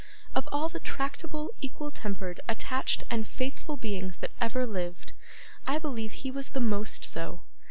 [0.33, 5.13] Of all the tractable, equal tempered, attached, and faithful beings that ever lived,
[5.67, 7.43] I believe he was the most so.